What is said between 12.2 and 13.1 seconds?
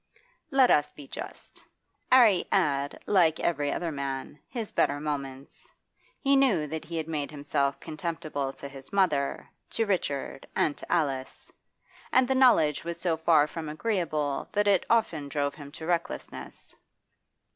the knowledge was